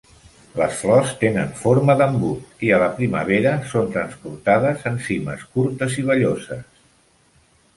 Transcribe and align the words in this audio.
Les 0.59 0.77
flors 0.83 1.11
tenen 1.23 1.51
forma 1.59 1.95
d'embut, 1.99 2.47
i 2.69 2.73
a 2.77 2.79
la 2.83 2.87
primavera 3.01 3.51
són 3.75 3.93
transportades 3.99 4.89
en 4.93 4.99
cimes 5.11 5.45
curtes 5.59 5.99
i 6.01 6.07
velloses. 6.09 6.65